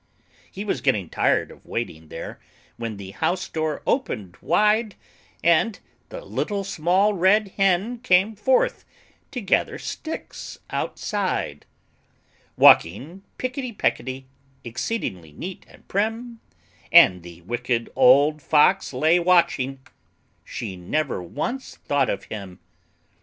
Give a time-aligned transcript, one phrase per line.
[0.51, 2.39] He was getting tired of waiting there,
[2.75, 4.95] When the house door opened wide,
[5.43, 5.77] And
[6.09, 8.83] the Little Small Red Hen came forth
[9.29, 11.67] To gather sticks outside;
[12.57, 14.25] Walking picketty pecketty,
[14.63, 16.39] Exceedingly neat and prim;
[16.91, 19.81] And the Wicked Old Fox lay watching;
[20.43, 22.57] She never once thought of him!